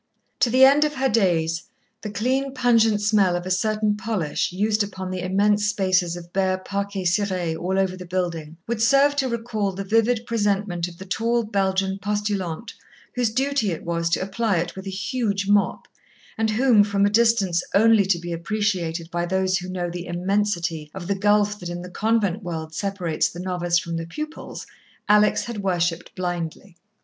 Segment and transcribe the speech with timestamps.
[0.39, 1.61] To the end of her days,
[2.01, 6.57] the clean, pungent smell of a certain polish used upon the immense spaces of bare
[6.57, 11.05] parquet ciré all over the building, would serve to recall the vivid presentment of the
[11.05, 12.73] tall Belgian postulante
[13.13, 15.87] whose duty it was to apply it with a huge mop,
[16.35, 20.89] and whom, from a distance only to be appreciated by those who know the immensity
[20.95, 24.65] of the gulf that in the convent world separates the novice from the pupils,
[25.07, 26.75] Alex had worshipped blindly.